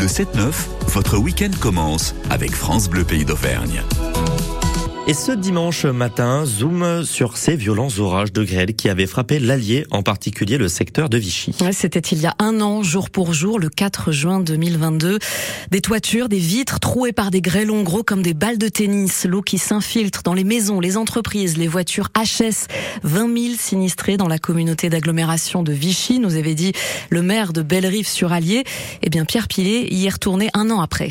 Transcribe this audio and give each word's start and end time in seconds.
Le 0.00 0.06
7-9, 0.06 0.52
votre 0.88 1.18
week-end 1.18 1.50
commence 1.60 2.14
avec 2.30 2.52
France 2.52 2.88
Bleu 2.88 3.04
Pays 3.04 3.26
d'Auvergne. 3.26 3.82
Et 5.06 5.14
ce 5.14 5.32
dimanche 5.32 5.86
matin, 5.86 6.44
zoom 6.44 7.04
sur 7.04 7.36
ces 7.36 7.56
violents 7.56 7.88
orages 7.98 8.32
de 8.32 8.44
grêle 8.44 8.74
qui 8.76 8.88
avaient 8.88 9.06
frappé 9.06 9.40
l'Allier, 9.40 9.84
en 9.90 10.02
particulier 10.02 10.56
le 10.56 10.68
secteur 10.68 11.08
de 11.08 11.18
Vichy. 11.18 11.52
C'était 11.72 11.98
il 11.98 12.20
y 12.20 12.26
a 12.26 12.34
un 12.38 12.60
an, 12.60 12.82
jour 12.82 13.10
pour 13.10 13.32
jour, 13.32 13.58
le 13.58 13.70
4 13.70 14.12
juin 14.12 14.40
2022. 14.40 15.18
Des 15.70 15.80
toitures, 15.80 16.28
des 16.28 16.38
vitres 16.38 16.78
trouées 16.78 17.12
par 17.12 17.30
des 17.30 17.40
grêlons 17.40 17.82
gros 17.82 18.04
comme 18.04 18.22
des 18.22 18.34
balles 18.34 18.58
de 18.58 18.68
tennis, 18.68 19.24
l'eau 19.24 19.42
qui 19.42 19.58
s'infiltre 19.58 20.22
dans 20.22 20.34
les 20.34 20.44
maisons, 20.44 20.78
les 20.78 20.96
entreprises, 20.96 21.56
les 21.56 21.66
voitures 21.66 22.10
HS. 22.14 22.68
20 23.02 23.36
000 23.36 23.54
sinistrés 23.58 24.16
dans 24.16 24.28
la 24.28 24.38
communauté 24.38 24.90
d'agglomération 24.90 25.62
de 25.62 25.72
Vichy, 25.72 26.20
nous 26.20 26.36
avait 26.36 26.54
dit 26.54 26.72
le 27.08 27.22
maire 27.22 27.52
de 27.52 27.62
Bellerive 27.62 28.06
sur 28.06 28.32
Allier. 28.32 28.64
Eh 29.02 29.10
bien, 29.10 29.24
Pierre 29.24 29.48
Pilet 29.48 29.88
y 29.90 30.06
est 30.06 30.10
retourné 30.10 30.50
un 30.54 30.70
an 30.70 30.80
après. 30.80 31.10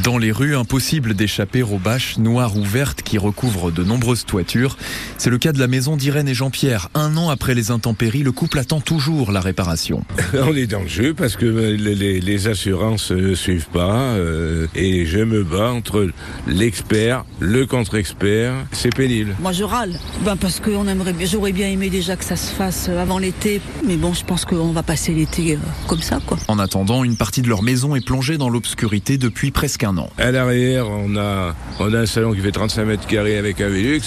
Dans 0.00 0.16
les 0.16 0.32
rues, 0.32 0.56
impossible 0.56 1.12
d'échapper 1.12 1.62
aux 1.62 1.76
bâches 1.78 2.16
noires 2.16 2.56
ou 2.56 2.64
vertes 2.64 3.02
qui 3.02 3.18
recouvrent 3.18 3.70
de 3.70 3.84
nombreuses 3.84 4.24
toitures. 4.24 4.78
C'est 5.18 5.28
le 5.28 5.36
cas 5.36 5.52
de 5.52 5.58
la 5.58 5.66
maison 5.66 5.98
d'Irène 5.98 6.28
et 6.28 6.34
Jean-Pierre. 6.34 6.88
Un 6.94 7.18
an 7.18 7.28
après 7.28 7.54
les 7.54 7.70
intempéries, 7.70 8.22
le 8.22 8.32
couple 8.32 8.58
attend 8.58 8.80
toujours 8.80 9.32
la 9.32 9.40
réparation. 9.40 10.02
On 10.34 10.56
est 10.56 10.66
dans 10.66 10.80
le 10.80 10.88
jeu 10.88 11.12
parce 11.12 11.36
que 11.36 11.44
les, 11.44 12.20
les 12.20 12.48
assurances 12.48 13.10
ne 13.10 13.34
suivent 13.34 13.68
pas 13.68 14.14
euh, 14.16 14.66
et 14.74 15.04
je 15.04 15.18
me 15.18 15.44
bats 15.44 15.70
entre 15.70 16.08
l'expert, 16.46 17.26
le 17.38 17.66
contre-expert. 17.66 18.54
C'est 18.72 18.94
pénible. 18.94 19.36
Moi 19.40 19.52
je 19.52 19.62
râle 19.62 19.98
ben 20.24 20.36
parce 20.36 20.58
que 20.58 20.70
aimerait, 20.70 21.14
j'aurais 21.26 21.52
bien 21.52 21.68
aimé 21.68 21.90
déjà 21.90 22.16
que 22.16 22.24
ça 22.24 22.36
se 22.36 22.50
fasse 22.50 22.88
avant 22.88 23.18
l'été. 23.18 23.60
Mais 23.86 23.96
bon, 23.96 24.14
je 24.14 24.24
pense 24.24 24.46
qu'on 24.46 24.72
va 24.72 24.82
passer 24.82 25.12
l'été 25.12 25.52
euh, 25.52 25.58
comme 25.86 26.00
ça. 26.00 26.18
quoi. 26.26 26.38
En 26.48 26.58
attendant, 26.58 27.04
une 27.04 27.16
partie 27.16 27.42
de 27.42 27.48
leur 27.48 27.62
maison 27.62 27.94
est 27.94 28.04
plongée 28.04 28.38
dans 28.38 28.48
l'obscurité 28.48 29.18
depuis 29.18 29.50
presque 29.50 29.81
an. 29.84 30.08
À 30.18 30.30
l'arrière, 30.30 30.88
on 30.88 31.16
a, 31.16 31.54
on 31.78 31.92
a 31.92 32.00
un 32.00 32.06
salon 32.06 32.32
qui 32.32 32.40
fait 32.40 32.52
35 32.52 32.84
mètres 32.84 33.06
carrés 33.06 33.38
avec 33.38 33.60
un 33.60 33.68
Velux. 33.68 34.00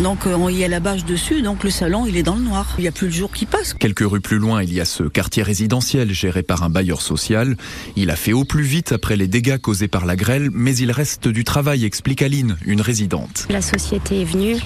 Donc 0.00 0.26
euh, 0.26 0.34
on 0.34 0.48
y 0.48 0.62
a 0.62 0.68
la 0.68 0.80
bâche 0.80 1.04
dessus, 1.04 1.42
donc 1.42 1.64
le 1.64 1.70
salon 1.70 2.06
il 2.06 2.16
est 2.16 2.22
dans 2.22 2.36
le 2.36 2.42
noir. 2.42 2.74
Il 2.78 2.82
n'y 2.82 2.88
a 2.88 2.92
plus 2.92 3.08
le 3.08 3.12
jour 3.12 3.32
qui 3.32 3.46
passe. 3.46 3.74
Quelques 3.74 4.04
rues 4.08 4.20
plus 4.20 4.38
loin, 4.38 4.62
il 4.62 4.72
y 4.72 4.80
a 4.80 4.84
ce 4.84 5.02
quartier 5.02 5.42
résidentiel 5.42 6.12
géré 6.12 6.42
par 6.42 6.62
un 6.62 6.70
bailleur 6.70 7.02
social. 7.02 7.56
Il 7.96 8.10
a 8.10 8.16
fait 8.16 8.32
au 8.32 8.44
plus 8.44 8.62
vite 8.62 8.92
après 8.92 9.16
les 9.16 9.26
dégâts 9.26 9.58
causés 9.58 9.88
par 9.88 10.06
la 10.06 10.14
grêle, 10.14 10.50
mais 10.52 10.76
il 10.76 10.92
reste 10.92 11.26
du 11.26 11.42
travail, 11.42 11.84
explique 11.84 12.22
Aline, 12.22 12.56
une 12.64 12.80
résidente. 12.80 13.46
La 13.50 13.62
société 13.62 14.20
est 14.20 14.24
venue, 14.24 14.56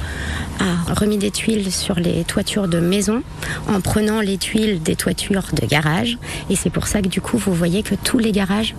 a 0.60 0.94
remis 0.94 1.18
des 1.18 1.30
tuiles 1.30 1.72
sur 1.72 1.96
les 1.96 2.24
toitures 2.24 2.68
de 2.68 2.80
maison 2.80 3.22
en 3.68 3.80
prenant 3.80 4.20
les 4.20 4.38
tuiles 4.38 4.82
des 4.82 4.96
toitures 4.96 5.46
de 5.52 5.66
garage. 5.66 6.18
Et 6.50 6.56
c'est 6.56 6.70
pour 6.70 6.86
ça 6.86 7.02
que 7.02 7.08
du 7.08 7.20
coup 7.20 7.38
vous 7.38 7.54
voyez 7.54 7.82
que 7.82 7.94
tous 7.94 8.18
les 8.18 8.32
garages 8.32 8.74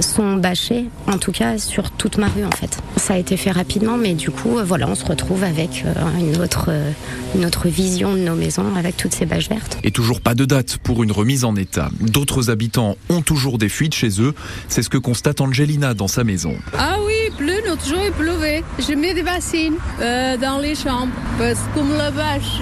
sont 0.00 0.34
bâchés, 0.34 0.86
en 1.06 1.18
tout 1.18 1.32
cas 1.32 1.58
sur 1.58 1.90
toute 1.90 2.18
ma 2.18 2.28
rue 2.28 2.44
en 2.44 2.50
fait. 2.50 2.78
Ça 2.96 3.14
a 3.14 3.18
été 3.18 3.36
fait 3.36 3.50
rapidement, 3.50 3.96
mais 3.96 4.14
du 4.14 4.30
coup, 4.30 4.58
euh, 4.58 4.64
voilà, 4.64 4.88
on 4.88 4.94
se 4.94 5.04
retrouve 5.04 5.44
avec 5.44 5.84
euh, 5.86 5.92
une 6.18 6.40
autre, 6.40 6.66
euh, 6.68 6.90
une 7.34 7.44
autre 7.44 7.68
vision 7.68 8.14
de 8.14 8.20
nos 8.20 8.34
maisons 8.34 8.74
avec 8.76 8.96
toutes 8.96 9.14
ces 9.14 9.26
bâches 9.26 9.48
vertes. 9.48 9.78
Et 9.84 9.90
toujours 9.90 10.20
pas 10.20 10.34
de 10.34 10.44
date 10.44 10.78
pour 10.78 11.02
une 11.02 11.12
remise 11.12 11.44
en 11.44 11.56
état. 11.56 11.90
D'autres 12.00 12.50
habitants 12.50 12.96
ont 13.08 13.22
toujours 13.22 13.58
des 13.58 13.68
fuites 13.68 13.94
chez 13.94 14.20
eux. 14.20 14.34
C'est 14.68 14.82
ce 14.82 14.88
que 14.88 14.98
constate 14.98 15.40
Angelina 15.40 15.94
dans 15.94 16.08
sa 16.08 16.24
maison. 16.24 16.54
Ah 16.76 16.96
oui, 17.06 17.15
pleut, 17.36 17.60
notre 17.66 17.86
jour 17.86 18.00
il 18.04 18.12
pleuvait. 18.12 18.64
Je 18.78 18.94
mets 18.94 19.14
des 19.14 19.22
bassines 19.22 19.76
dans 19.98 20.58
les 20.60 20.74
chambres. 20.74 21.12
Parce 21.38 21.60
que 21.60 21.74
comme 21.74 21.92
la 21.96 22.10
bâche, 22.10 22.60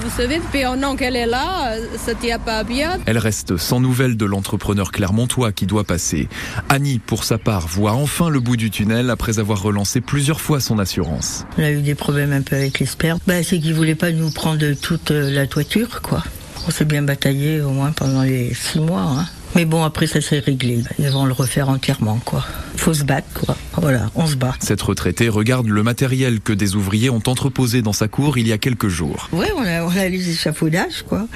vous 0.00 0.10
savez, 0.16 0.38
depuis 0.38 0.64
un 0.64 0.82
an 0.82 0.96
qu'elle 0.96 1.16
est 1.16 1.26
là, 1.26 1.74
ça 1.96 2.14
tient 2.14 2.38
pas 2.38 2.64
bien. 2.64 2.98
Elle 3.06 3.18
reste 3.18 3.56
sans 3.56 3.80
nouvelles 3.80 4.16
de 4.16 4.24
l'entrepreneur 4.24 4.92
clermontois 4.92 5.52
qui 5.52 5.66
doit 5.66 5.84
passer. 5.84 6.28
Annie, 6.68 6.98
pour 6.98 7.24
sa 7.24 7.38
part, 7.38 7.66
voit 7.68 7.92
enfin 7.92 8.28
le 8.28 8.40
bout 8.40 8.56
du 8.56 8.70
tunnel 8.70 9.10
après 9.10 9.38
avoir 9.38 9.62
relancé 9.62 10.00
plusieurs 10.00 10.40
fois 10.40 10.60
son 10.60 10.78
assurance. 10.78 11.44
On 11.58 11.62
a 11.62 11.70
eu 11.70 11.82
des 11.82 11.94
problèmes 11.94 12.32
un 12.32 12.42
peu 12.42 12.56
avec 12.56 12.78
l'expert. 12.78 13.18
Bah, 13.26 13.42
c'est 13.42 13.58
qu'il 13.58 13.74
voulait 13.74 13.94
pas 13.94 14.12
nous 14.12 14.30
prendre 14.30 14.72
toute 14.74 15.10
euh, 15.10 15.30
la 15.30 15.46
toiture, 15.46 16.00
quoi. 16.02 16.22
On 16.66 16.70
s'est 16.70 16.84
bien 16.84 17.02
bataillé 17.02 17.60
au 17.60 17.70
moins 17.70 17.92
pendant 17.92 18.22
les 18.22 18.52
six 18.54 18.80
mois. 18.80 19.02
Hein. 19.02 19.26
Mais 19.56 19.64
bon, 19.64 19.82
après, 19.84 20.06
ça 20.06 20.20
s'est 20.20 20.38
réglé. 20.38 20.82
Ils 20.98 21.08
vont 21.08 21.24
le 21.24 21.32
refaire 21.32 21.70
entièrement, 21.70 22.20
quoi. 22.22 22.44
Faut 22.76 22.92
se 22.92 23.04
battre, 23.04 23.26
quoi. 23.32 23.56
Voilà, 23.80 24.10
on 24.14 24.26
se 24.26 24.36
bat. 24.36 24.54
Cette 24.60 24.82
retraitée 24.82 25.30
regarde 25.30 25.66
le 25.66 25.82
matériel 25.82 26.40
que 26.40 26.52
des 26.52 26.76
ouvriers 26.76 27.08
ont 27.08 27.22
entreposé 27.26 27.80
dans 27.80 27.94
sa 27.94 28.06
cour 28.06 28.36
il 28.36 28.46
y 28.46 28.52
a 28.52 28.58
quelques 28.58 28.88
jours. 28.88 29.30
Oui, 29.32 29.46
on 29.56 29.62
a, 29.62 29.82
on 29.82 29.96
a 29.96 30.08
les 30.10 30.28
échafaudages, 30.28 31.04
quoi. 31.08 31.26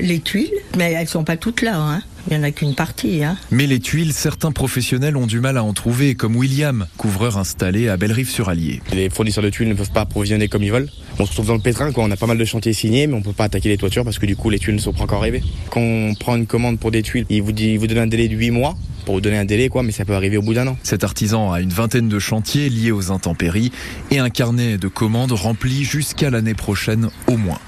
Les 0.00 0.20
tuiles. 0.20 0.54
Mais 0.78 0.92
elles 0.92 1.06
sont 1.06 1.22
pas 1.24 1.36
toutes 1.36 1.60
là, 1.60 1.76
hein. 1.76 2.02
Il 2.28 2.36
n'y 2.36 2.40
en 2.40 2.42
a 2.42 2.50
qu'une 2.50 2.74
partie. 2.74 3.22
Hein. 3.22 3.36
Mais 3.50 3.66
les 3.66 3.78
tuiles, 3.78 4.12
certains 4.12 4.50
professionnels 4.50 5.16
ont 5.16 5.26
du 5.26 5.40
mal 5.40 5.56
à 5.56 5.62
en 5.62 5.72
trouver, 5.72 6.14
comme 6.14 6.34
William, 6.34 6.86
couvreur 6.96 7.38
installé 7.38 7.88
à 7.88 7.96
Bellerive-sur-Allier. 7.96 8.82
Les 8.92 9.10
fournisseurs 9.10 9.44
de 9.44 9.50
tuiles 9.50 9.68
ne 9.68 9.74
peuvent 9.74 9.92
pas 9.92 10.02
approvisionner 10.02 10.48
comme 10.48 10.62
ils 10.62 10.72
veulent. 10.72 10.88
On 11.18 11.24
se 11.24 11.30
retrouve 11.30 11.46
dans 11.46 11.54
le 11.54 11.60
pétrin, 11.60 11.92
quoi. 11.92 12.04
on 12.04 12.10
a 12.10 12.16
pas 12.16 12.26
mal 12.26 12.38
de 12.38 12.44
chantiers 12.44 12.72
signés, 12.72 13.06
mais 13.06 13.14
on 13.14 13.22
peut 13.22 13.32
pas 13.32 13.44
attaquer 13.44 13.68
les 13.68 13.76
toitures 13.76 14.04
parce 14.04 14.18
que 14.18 14.26
du 14.26 14.36
coup 14.36 14.50
les 14.50 14.58
tuiles 14.58 14.74
ne 14.74 14.80
sont 14.80 14.92
pas 14.92 15.04
encore 15.04 15.20
arrivées. 15.20 15.42
Quand 15.70 15.80
on 15.80 16.14
prend 16.14 16.36
une 16.36 16.46
commande 16.46 16.78
pour 16.78 16.90
des 16.90 17.02
tuiles, 17.02 17.26
il 17.30 17.42
vous, 17.42 17.52
dit, 17.52 17.76
vous 17.76 17.86
donne 17.86 17.98
un 17.98 18.06
délai 18.06 18.28
de 18.28 18.34
8 18.34 18.50
mois 18.50 18.74
pour 19.04 19.14
vous 19.14 19.20
donner 19.20 19.38
un 19.38 19.44
délai, 19.44 19.68
quoi, 19.68 19.84
mais 19.84 19.92
ça 19.92 20.04
peut 20.04 20.14
arriver 20.14 20.36
au 20.36 20.42
bout 20.42 20.54
d'un 20.54 20.66
an. 20.66 20.76
Cet 20.82 21.04
artisan 21.04 21.52
a 21.52 21.60
une 21.60 21.70
vingtaine 21.70 22.08
de 22.08 22.18
chantiers 22.18 22.68
liés 22.68 22.90
aux 22.90 23.12
intempéries 23.12 23.70
et 24.10 24.18
un 24.18 24.30
carnet 24.30 24.78
de 24.78 24.88
commandes 24.88 25.32
rempli 25.32 25.84
jusqu'à 25.84 26.28
l'année 26.28 26.54
prochaine 26.54 27.08
au 27.28 27.36
moins. 27.36 27.60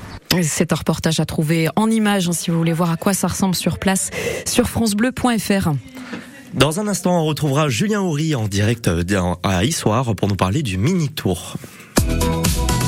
C'est 0.43 0.73
un 0.73 0.77
reportage 0.77 1.21
à 1.21 1.25
trouver 1.25 1.69
en 1.77 1.91
images 1.91 2.29
hein, 2.29 2.33
si 2.33 2.51
vous 2.51 2.59
voulez 2.59 2.73
voir 2.73 2.91
à 2.91 2.97
quoi 2.97 3.15
ça 3.15 3.29
ressemble 3.29 3.55
sur 3.55 3.79
place 3.79 4.11
sur 4.47 4.69
francebleu.fr. 4.69 5.71
Dans 6.55 6.81
un 6.81 6.89
instant, 6.89 7.21
on 7.21 7.25
retrouvera 7.25 7.69
Julien 7.69 8.01
Horry 8.01 8.35
en 8.35 8.49
direct 8.49 8.89
euh, 8.89 9.35
à 9.43 9.65
Issoire 9.65 10.15
pour 10.15 10.29
nous 10.29 10.37
parler 10.37 10.63
du 10.63 10.79
mini 10.79 11.09
tour. 11.09 11.57